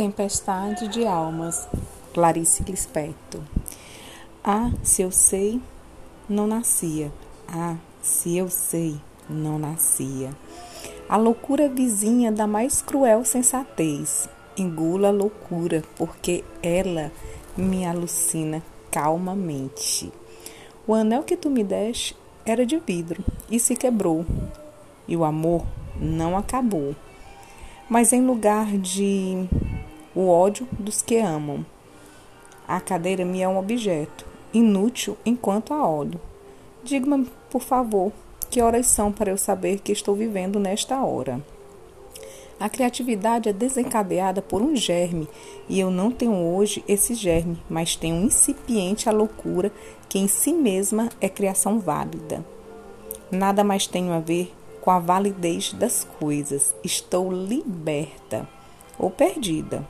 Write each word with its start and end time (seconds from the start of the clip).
Tempestade 0.00 0.88
de 0.88 1.06
Almas, 1.06 1.68
Clarice 2.14 2.62
Lispector. 2.62 3.42
Ah, 4.42 4.70
se 4.82 5.02
eu 5.02 5.10
sei, 5.10 5.60
não 6.26 6.46
nascia. 6.46 7.12
Ah, 7.46 7.76
se 8.00 8.34
eu 8.34 8.48
sei, 8.48 8.98
não 9.28 9.58
nascia. 9.58 10.30
A 11.06 11.18
loucura 11.18 11.68
vizinha 11.68 12.32
da 12.32 12.46
mais 12.46 12.80
cruel 12.80 13.26
sensatez. 13.26 14.26
Engula 14.56 15.08
a 15.08 15.10
loucura, 15.10 15.84
porque 15.96 16.42
ela 16.62 17.12
me 17.54 17.84
alucina 17.84 18.62
calmamente. 18.90 20.10
O 20.86 20.94
anel 20.94 21.24
que 21.24 21.36
tu 21.36 21.50
me 21.50 21.62
deste 21.62 22.16
era 22.46 22.64
de 22.64 22.78
vidro 22.78 23.22
e 23.50 23.60
se 23.60 23.76
quebrou, 23.76 24.24
e 25.06 25.14
o 25.14 25.24
amor 25.24 25.66
não 25.94 26.38
acabou. 26.38 26.96
Mas 27.86 28.14
em 28.14 28.24
lugar 28.24 28.78
de 28.78 29.46
o 30.14 30.28
ódio 30.28 30.66
dos 30.72 31.02
que 31.02 31.18
amam. 31.18 31.64
A 32.66 32.80
cadeira 32.80 33.24
me 33.24 33.40
é 33.42 33.48
um 33.48 33.58
objeto, 33.58 34.26
inútil 34.52 35.16
enquanto 35.24 35.72
a 35.72 35.88
olho. 35.88 36.20
Diga-me, 36.82 37.28
por 37.50 37.60
favor, 37.60 38.12
que 38.50 38.60
horas 38.60 38.86
são 38.86 39.12
para 39.12 39.30
eu 39.30 39.38
saber 39.38 39.80
que 39.80 39.92
estou 39.92 40.14
vivendo 40.14 40.58
nesta 40.58 41.04
hora. 41.04 41.40
A 42.58 42.68
criatividade 42.68 43.48
é 43.48 43.52
desencadeada 43.52 44.42
por 44.42 44.60
um 44.60 44.76
germe, 44.76 45.26
e 45.68 45.80
eu 45.80 45.90
não 45.90 46.10
tenho 46.10 46.54
hoje 46.54 46.84
esse 46.86 47.14
germe, 47.14 47.58
mas 47.70 47.96
tenho 47.96 48.16
um 48.16 48.24
incipiente 48.24 49.08
a 49.08 49.12
loucura 49.12 49.72
que 50.08 50.18
em 50.18 50.28
si 50.28 50.52
mesma 50.52 51.08
é 51.20 51.28
criação 51.28 51.78
válida. 51.78 52.44
Nada 53.30 53.64
mais 53.64 53.86
tenho 53.86 54.12
a 54.12 54.18
ver 54.18 54.52
com 54.80 54.90
a 54.90 54.98
validez 54.98 55.72
das 55.72 56.06
coisas. 56.18 56.74
Estou 56.82 57.32
liberta 57.32 58.48
ou 58.98 59.10
perdida. 59.10 59.86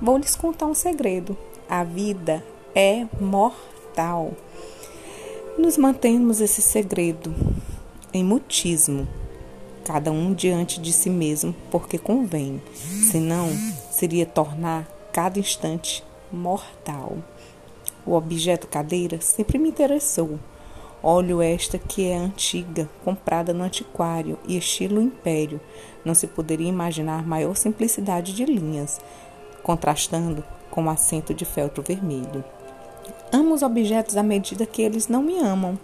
Vou 0.00 0.18
lhes 0.18 0.34
contar 0.34 0.66
um 0.66 0.74
segredo: 0.74 1.36
a 1.68 1.84
vida 1.84 2.44
é 2.74 3.06
mortal. 3.20 4.32
Nos 5.56 5.78
mantemos 5.78 6.40
esse 6.40 6.60
segredo 6.60 7.34
em 8.12 8.24
mutismo, 8.24 9.08
cada 9.84 10.10
um 10.10 10.34
diante 10.34 10.80
de 10.80 10.92
si 10.92 11.08
mesmo, 11.08 11.54
porque 11.70 11.96
convém, 11.96 12.60
senão 13.10 13.48
seria 13.90 14.26
tornar 14.26 14.88
cada 15.12 15.38
instante 15.38 16.02
mortal. 16.32 17.16
O 18.04 18.14
objeto 18.14 18.66
cadeira 18.66 19.20
sempre 19.20 19.58
me 19.58 19.68
interessou. 19.68 20.38
Olho 21.02 21.40
esta 21.40 21.78
que 21.78 22.06
é 22.06 22.16
antiga, 22.16 22.88
comprada 23.04 23.52
no 23.52 23.62
antiquário 23.62 24.38
e 24.48 24.56
estilo 24.56 25.00
império. 25.00 25.60
Não 26.04 26.14
se 26.14 26.26
poderia 26.26 26.68
imaginar 26.68 27.26
maior 27.26 27.54
simplicidade 27.56 28.32
de 28.32 28.44
linhas, 28.44 29.00
contrastando 29.64 30.44
com 30.70 30.84
o 30.84 30.90
assento 30.90 31.34
de 31.34 31.44
feltro 31.44 31.82
vermelho. 31.82 32.44
Amo 33.32 33.54
os 33.54 33.62
objetos 33.62 34.16
à 34.16 34.22
medida 34.22 34.64
que 34.64 34.82
eles 34.82 35.08
não 35.08 35.22
me 35.22 35.38
amam. 35.38 35.76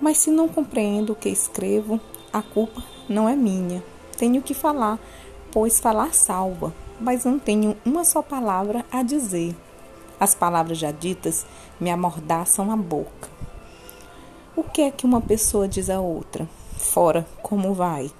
Mas 0.00 0.18
se 0.18 0.30
não 0.30 0.46
compreendo 0.46 1.12
o 1.12 1.16
que 1.16 1.28
escrevo, 1.28 1.98
a 2.32 2.42
culpa 2.42 2.82
não 3.08 3.28
é 3.28 3.34
minha. 3.34 3.82
Tenho 4.16 4.42
que 4.42 4.54
falar, 4.54 4.98
pois 5.50 5.80
falar 5.80 6.14
salva, 6.14 6.72
mas 7.00 7.24
não 7.24 7.38
tenho 7.38 7.76
uma 7.84 8.04
só 8.04 8.22
palavra 8.22 8.84
a 8.92 9.02
dizer. 9.02 9.56
As 10.20 10.34
palavras 10.34 10.78
já 10.78 10.92
ditas 10.92 11.44
me 11.80 11.90
amordaçam 11.90 12.70
a 12.70 12.76
boca. 12.76 13.28
O 14.54 14.62
que 14.62 14.82
é 14.82 14.90
que 14.90 15.06
uma 15.06 15.20
pessoa 15.20 15.66
diz 15.66 15.90
a 15.90 16.00
outra? 16.00 16.48
Fora, 16.76 17.26
como 17.42 17.74
vai? 17.74 18.10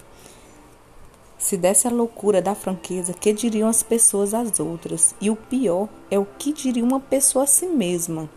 Se 1.45 1.59
desse 1.59 1.87
a 1.87 1.91
loucura 1.91 2.41
da 2.41 2.55
franqueza, 2.55 3.13
que 3.13 3.31
diriam 3.31 3.69
as 3.69 3.83
pessoas 3.83 4.33
às 4.33 4.59
outras? 4.59 5.15
E 5.21 5.29
o 5.29 5.37
pior 5.37 5.91
é 6.11 6.19
o 6.19 6.25
que 6.25 6.55
diria 6.55 6.83
uma 6.83 6.99
pessoa 6.99 7.45
a 7.45 7.47
si 7.47 7.67
mesma. 7.67 8.31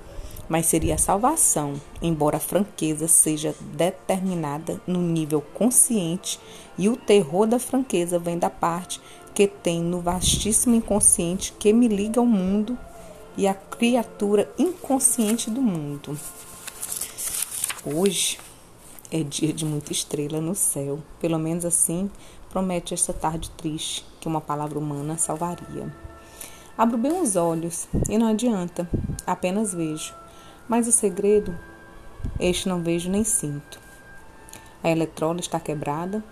Mas 0.50 0.66
seria 0.66 0.95
a 0.95 0.97
salvação, 0.97 1.75
embora 2.02 2.35
a 2.35 2.41
franqueza 2.41 3.07
seja 3.07 3.56
determinada 3.73 4.81
no 4.85 5.00
nível 5.00 5.41
consciente 5.53 6.38
e 6.78 6.90
o 6.90 6.97
terror 6.97 7.47
da 7.47 7.59
franqueza 7.59 8.19
vem 8.19 8.38
da 8.38 8.50
parte 8.50 9.00
que 9.34 9.47
tem 9.47 9.81
no 9.81 10.01
vastíssimo 10.01 10.75
inconsciente 10.75 11.53
que 11.57 11.72
me 11.72 11.88
liga 11.88 12.19
ao 12.19 12.25
mundo 12.25 12.78
e 13.38 13.47
à 13.47 13.53
criatura 13.53 14.51
inconsciente 14.59 15.50
do 15.50 15.62
mundo. 15.62 16.19
Hoje 17.85 18.38
é 19.09 19.23
dia 19.23 19.53
de 19.53 19.63
muita 19.63 19.94
estrela 19.94 20.41
no 20.41 20.53
céu, 20.53 21.00
pelo 21.22 21.40
menos 21.40 21.63
assim 21.63 22.12
promete 22.50 22.94
esta 22.94 23.13
tarde 23.13 23.50
triste 23.52 24.06
que 24.19 24.28
uma 24.28 24.41
palavra 24.41 24.80
humana 24.80 25.18
salvaria. 25.18 25.94
Abro 26.78 26.97
bem 26.97 27.22
os 27.22 27.35
olhos 27.35 27.88
e 28.09 28.18
não 28.18 28.28
adianta, 28.28 28.88
apenas 29.25 29.74
vejo. 29.74 30.13
Mas 30.68 30.88
o 30.88 30.91
segredo, 30.91 31.58
este 32.40 32.69
não 32.69 32.84
vejo 32.84 33.09
nem 33.09 33.24
sinto. 33.24 33.80
A 34.84 34.90
eletrola 34.90 35.40
está 35.40 35.59
quebrada 35.59 36.24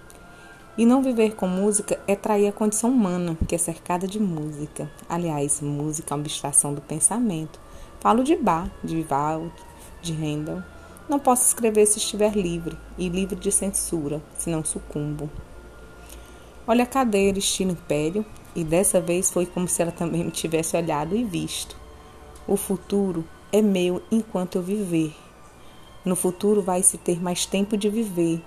e 0.77 0.85
não 0.85 1.01
viver 1.01 1.35
com 1.35 1.47
música 1.47 1.99
é 2.05 2.15
trair 2.15 2.47
a 2.47 2.51
condição 2.51 2.89
humana, 2.89 3.37
que 3.47 3.55
é 3.55 3.57
cercada 3.57 4.05
de 4.05 4.19
música. 4.19 4.89
Aliás, 5.07 5.61
música 5.61 6.13
é 6.13 6.15
uma 6.15 6.21
abstração 6.21 6.73
do 6.73 6.81
pensamento. 6.81 7.59
Falo 7.99 8.23
de 8.23 8.35
Bach, 8.35 8.69
de 8.83 8.95
Vivaldi, 8.95 9.51
de 10.01 10.13
Handel. 10.13 10.61
Não 11.07 11.17
posso 11.17 11.47
escrever 11.47 11.85
se 11.85 11.97
estiver 11.97 12.35
livre 12.35 12.77
e 12.97 13.07
livre 13.09 13.35
de 13.35 13.51
censura, 13.51 14.21
se 14.37 14.49
não 14.49 14.63
sucumbo. 14.65 15.29
Olha 16.67 16.83
a 16.83 16.87
cadeira, 16.87 17.37
estilo 17.37 17.71
império, 17.71 18.25
e 18.55 18.63
dessa 18.63 18.99
vez 18.99 19.29
foi 19.29 19.45
como 19.45 19.67
se 19.67 19.81
ela 19.81 19.91
também 19.91 20.23
me 20.23 20.31
tivesse 20.31 20.75
olhado 20.75 21.15
e 21.15 21.23
visto. 21.23 21.75
O 22.47 22.57
futuro 22.57 23.23
é 23.51 23.61
meu 23.61 24.01
enquanto 24.11 24.55
eu 24.55 24.63
viver. 24.63 25.15
No 26.03 26.15
futuro 26.15 26.61
vai-se 26.61 26.97
ter 26.97 27.21
mais 27.21 27.45
tempo 27.45 27.77
de 27.77 27.89
viver 27.89 28.41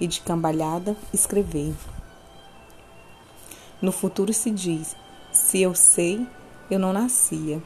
e 0.00 0.06
de 0.06 0.20
cambalhada 0.20 0.96
escrever. 1.12 1.74
No 3.80 3.92
futuro 3.92 4.32
se 4.32 4.50
diz: 4.50 4.96
se 5.32 5.60
eu 5.60 5.74
sei, 5.74 6.26
eu 6.70 6.78
não 6.78 6.92
nascia. 6.92 7.62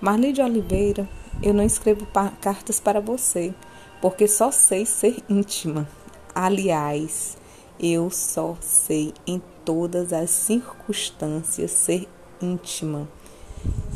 Marli 0.00 0.32
de 0.32 0.40
Oliveira, 0.40 1.08
eu 1.42 1.52
não 1.52 1.64
escrevo 1.64 2.06
cartas 2.40 2.80
para 2.80 3.00
você, 3.00 3.54
porque 4.00 4.26
só 4.26 4.50
sei 4.50 4.86
ser 4.86 5.22
íntima. 5.28 5.86
Aliás, 6.34 7.36
eu 7.82 8.10
só 8.10 8.58
sei 8.60 9.14
em 9.26 9.40
todas 9.64 10.12
as 10.12 10.28
circunstâncias 10.28 11.70
ser 11.70 12.06
íntima. 12.40 13.08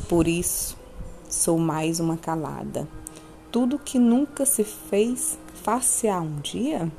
Por 0.08 0.26
isso, 0.26 0.74
sou 1.28 1.58
mais 1.58 2.00
uma 2.00 2.16
calada. 2.16 2.88
Tudo 3.52 3.78
que 3.78 3.98
nunca 3.98 4.46
se 4.46 4.64
fez, 4.64 5.38
far-se-á 5.62 6.18
um 6.18 6.40
dia? 6.40 6.90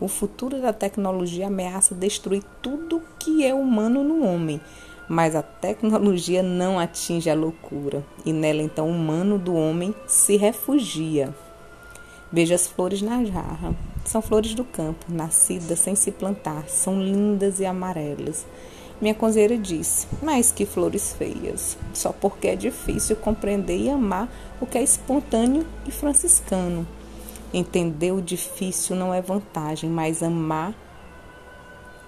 O 0.00 0.08
futuro 0.08 0.60
da 0.60 0.72
tecnologia 0.72 1.46
ameaça 1.46 1.94
destruir 1.94 2.42
tudo 2.60 3.00
que 3.20 3.44
é 3.44 3.54
humano 3.54 4.02
no 4.02 4.26
homem, 4.26 4.60
mas 5.08 5.36
a 5.36 5.42
tecnologia 5.42 6.42
não 6.42 6.80
atinge 6.80 7.30
a 7.30 7.34
loucura, 7.34 8.04
e 8.26 8.32
nela 8.32 8.60
então 8.60 8.88
o 8.88 8.90
humano 8.90 9.38
do 9.38 9.54
homem 9.54 9.94
se 10.08 10.36
refugia. 10.36 11.32
Veja 12.32 12.56
as 12.56 12.66
flores 12.66 13.00
na 13.02 13.24
jarra. 13.24 13.91
São 14.04 14.20
flores 14.20 14.54
do 14.54 14.64
campo, 14.64 15.06
nascidas 15.08 15.78
sem 15.78 15.94
se 15.94 16.10
plantar, 16.10 16.68
são 16.68 17.00
lindas 17.00 17.60
e 17.60 17.66
amarelas. 17.66 18.44
Minha 19.00 19.14
cozeira 19.14 19.56
disse: 19.56 20.06
Mas 20.22 20.52
que 20.52 20.66
flores 20.66 21.12
feias! 21.12 21.76
Só 21.92 22.12
porque 22.12 22.48
é 22.48 22.56
difícil 22.56 23.16
compreender 23.16 23.76
e 23.76 23.90
amar 23.90 24.28
o 24.60 24.66
que 24.66 24.78
é 24.78 24.82
espontâneo 24.82 25.66
e 25.86 25.90
franciscano. 25.90 26.86
Entender 27.52 28.12
o 28.12 28.22
difícil 28.22 28.96
não 28.96 29.12
é 29.12 29.20
vantagem, 29.20 29.90
mas 29.90 30.22
amar 30.22 30.74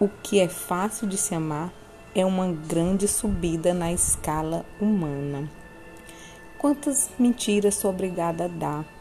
o 0.01 0.09
que 0.09 0.41
é 0.41 0.49
fácil 0.49 1.07
de 1.07 1.17
se 1.17 1.35
amar 1.35 1.73
é 2.15 2.25
uma 2.25 2.47
grande 2.49 3.09
subida 3.09 3.75
na 3.75 3.93
escala 3.93 4.65
humana. 4.81 5.51
Quantas 6.59 7.11
mentiras 7.19 7.75
sou 7.75 7.91
obrigada 7.91 8.45
a 8.45 8.49
dar? 8.49 8.94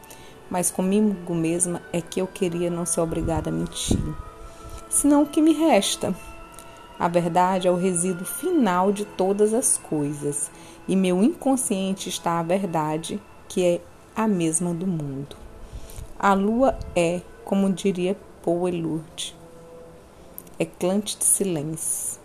Mas 0.54 0.70
comigo 0.70 1.34
mesma 1.34 1.82
é 1.92 2.00
que 2.00 2.20
eu 2.20 2.28
queria 2.28 2.70
não 2.70 2.86
ser 2.86 3.00
obrigada 3.00 3.50
a 3.50 3.52
mentir. 3.52 3.98
Senão 4.88 5.24
o 5.24 5.26
que 5.26 5.42
me 5.42 5.52
resta? 5.52 6.14
A 6.96 7.08
verdade 7.08 7.66
é 7.66 7.70
o 7.72 7.76
resíduo 7.76 8.24
final 8.24 8.92
de 8.92 9.04
todas 9.04 9.52
as 9.52 9.76
coisas, 9.76 10.52
e 10.86 10.94
meu 10.94 11.24
inconsciente 11.24 12.08
está 12.08 12.38
a 12.38 12.42
verdade, 12.44 13.20
que 13.48 13.64
é 13.64 13.80
a 14.14 14.28
mesma 14.28 14.72
do 14.72 14.86
mundo. 14.86 15.34
A 16.16 16.34
lua 16.34 16.78
é, 16.94 17.20
como 17.44 17.72
diria 17.72 18.16
Paul 18.44 18.68
Eluard, 18.68 19.34
eclante 20.56 21.18
de 21.18 21.24
silêncio. 21.24 22.20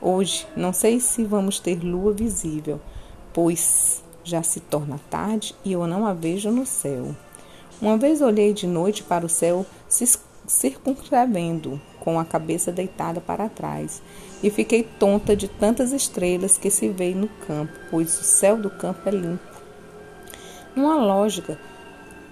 Hoje, 0.00 0.46
não 0.56 0.72
sei 0.72 0.98
se 0.98 1.24
vamos 1.24 1.60
ter 1.60 1.84
lua 1.84 2.14
visível, 2.14 2.80
pois 3.34 4.02
já 4.24 4.42
se 4.42 4.60
torna 4.60 4.98
tarde 5.10 5.54
e 5.62 5.72
eu 5.72 5.86
não 5.86 6.06
a 6.06 6.14
vejo 6.14 6.50
no 6.50 6.64
céu. 6.64 7.14
Uma 7.80 7.96
vez 7.96 8.20
olhei 8.20 8.52
de 8.52 8.66
noite 8.66 9.02
para 9.02 9.24
o 9.24 9.28
céu 9.28 9.64
circunscrevendo 10.46 11.80
com 11.98 12.20
a 12.20 12.24
cabeça 12.24 12.70
deitada 12.70 13.20
para 13.20 13.48
trás, 13.48 14.02
e 14.42 14.50
fiquei 14.50 14.82
tonta 14.82 15.34
de 15.34 15.48
tantas 15.48 15.92
estrelas 15.92 16.58
que 16.58 16.70
se 16.70 16.88
veem 16.88 17.14
no 17.14 17.28
campo, 17.46 17.72
pois 17.90 18.18
o 18.20 18.24
céu 18.24 18.56
do 18.56 18.70
campo 18.70 19.00
é 19.06 19.12
limpo. 19.12 19.62
Uma 20.76 20.96
lógica, 20.96 21.58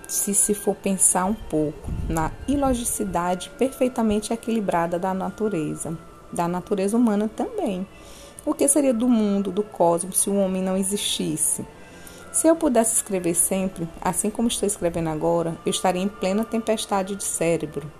se 0.06 0.34
se 0.34 0.52
for 0.54 0.74
pensar 0.74 1.24
um 1.24 1.34
pouco 1.34 1.90
na 2.08 2.30
ilogicidade 2.46 3.50
perfeitamente 3.58 4.32
equilibrada 4.32 4.98
da 4.98 5.14
natureza, 5.14 5.96
da 6.32 6.46
natureza 6.46 6.96
humana 6.96 7.30
também. 7.34 7.86
O 8.44 8.54
que 8.54 8.68
seria 8.68 8.94
do 8.94 9.08
mundo, 9.08 9.50
do 9.50 9.62
cosmos, 9.62 10.20
se 10.20 10.30
o 10.30 10.36
homem 10.36 10.62
não 10.62 10.76
existisse? 10.76 11.64
Se 12.32 12.46
eu 12.46 12.54
pudesse 12.54 12.96
escrever 12.96 13.34
sempre, 13.34 13.88
assim 14.00 14.30
como 14.30 14.48
estou 14.48 14.66
escrevendo 14.66 15.08
agora, 15.08 15.56
eu 15.64 15.70
estaria 15.70 16.02
em 16.02 16.08
plena 16.08 16.44
tempestade 16.44 17.16
de 17.16 17.24
cérebro. 17.24 17.90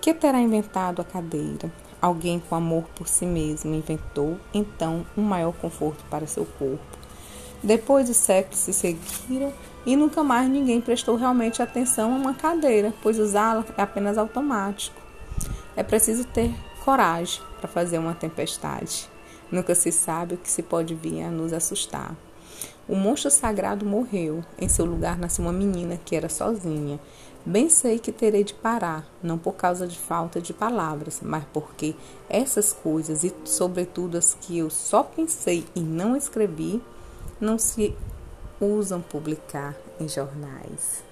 Que 0.00 0.12
terá 0.12 0.40
inventado 0.40 1.00
a 1.00 1.04
cadeira? 1.04 1.70
Alguém 2.00 2.38
com 2.38 2.54
amor 2.54 2.84
por 2.94 3.08
si 3.08 3.24
mesmo 3.24 3.74
inventou, 3.74 4.38
então, 4.52 5.06
um 5.16 5.22
maior 5.22 5.52
conforto 5.52 6.04
para 6.10 6.26
seu 6.26 6.44
corpo. 6.44 6.84
Depois 7.62 8.10
os 8.10 8.16
séculos 8.18 8.58
se 8.58 8.74
seguiram 8.74 9.52
e 9.86 9.96
nunca 9.96 10.22
mais 10.22 10.48
ninguém 10.48 10.80
prestou 10.80 11.16
realmente 11.16 11.62
atenção 11.62 12.12
a 12.12 12.16
uma 12.16 12.34
cadeira, 12.34 12.92
pois 13.02 13.18
usá-la 13.18 13.64
é 13.78 13.82
apenas 13.82 14.18
automático. 14.18 15.00
É 15.74 15.82
preciso 15.82 16.24
ter 16.24 16.54
coragem 16.84 17.42
para 17.58 17.68
fazer 17.68 17.98
uma 17.98 18.14
tempestade. 18.14 19.08
Nunca 19.50 19.74
se 19.74 19.92
sabe 19.92 20.34
o 20.34 20.38
que 20.38 20.50
se 20.50 20.62
pode 20.62 20.94
vir 20.94 21.22
a 21.22 21.30
nos 21.30 21.52
assustar. 21.52 22.16
O 22.88 22.94
monstro 22.94 23.30
sagrado 23.30 23.86
morreu. 23.86 24.44
Em 24.58 24.68
seu 24.68 24.84
lugar 24.84 25.18
nasceu 25.18 25.44
uma 25.44 25.52
menina 25.52 25.98
que 26.04 26.14
era 26.14 26.28
sozinha. 26.28 27.00
Bem 27.46 27.68
sei 27.68 27.98
que 27.98 28.10
terei 28.10 28.42
de 28.42 28.54
parar, 28.54 29.06
não 29.22 29.36
por 29.36 29.52
causa 29.52 29.86
de 29.86 29.98
falta 29.98 30.40
de 30.40 30.54
palavras, 30.54 31.20
mas 31.22 31.44
porque 31.52 31.94
essas 32.28 32.72
coisas, 32.72 33.22
e 33.22 33.34
sobretudo 33.44 34.16
as 34.16 34.34
que 34.34 34.56
eu 34.56 34.70
só 34.70 35.02
pensei 35.02 35.64
e 35.74 35.80
não 35.80 36.16
escrevi, 36.16 36.82
não 37.38 37.58
se 37.58 37.94
usam 38.58 39.02
publicar 39.02 39.76
em 40.00 40.08
jornais. 40.08 41.04